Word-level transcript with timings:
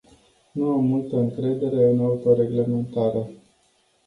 Nu 0.53 0.67
am 0.71 0.83
multă 0.83 1.15
încredere 1.17 1.89
în 1.89 1.99
autoreglementare. 1.99 3.31